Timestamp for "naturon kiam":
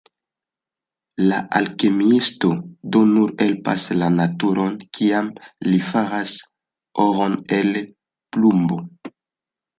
4.15-5.29